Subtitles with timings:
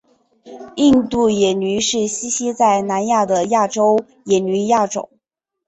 [0.77, 5.11] 印度野驴是栖息在南亚的亚洲野驴亚种。